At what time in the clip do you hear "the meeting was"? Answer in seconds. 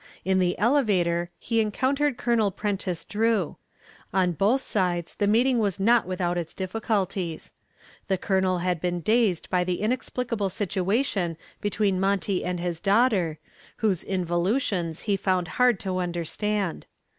5.13-5.79